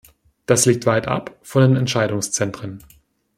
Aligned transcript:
Das 0.47 0.65
liegt 0.65 0.87
weitab 0.87 1.37
von 1.43 1.61
den 1.61 1.75
Entscheidungszentren. 1.75 2.83